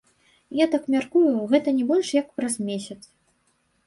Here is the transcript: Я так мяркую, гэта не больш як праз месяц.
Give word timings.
Я 0.59 0.65
так 0.75 0.85
мяркую, 0.93 1.33
гэта 1.51 1.73
не 1.79 1.85
больш 1.91 2.07
як 2.21 2.27
праз 2.39 2.57
месяц. 2.71 2.99